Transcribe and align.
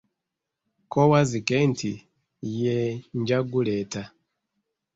Ko 0.91 0.99
Wazzike 1.11 1.55
nti, 1.71 1.91
yee 2.57 2.87
nja 3.17 3.39
guleeta. 3.49 4.01